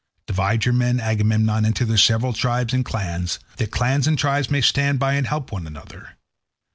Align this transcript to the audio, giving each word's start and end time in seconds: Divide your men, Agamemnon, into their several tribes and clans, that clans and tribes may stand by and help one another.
Divide 0.25 0.65
your 0.65 0.73
men, 0.73 0.99
Agamemnon, 0.99 1.63
into 1.63 1.85
their 1.85 1.95
several 1.95 2.33
tribes 2.33 2.73
and 2.73 2.83
clans, 2.83 3.37
that 3.57 3.69
clans 3.69 4.07
and 4.07 4.17
tribes 4.17 4.49
may 4.49 4.59
stand 4.61 4.97
by 4.97 5.13
and 5.13 5.27
help 5.27 5.51
one 5.51 5.67
another. 5.67 6.17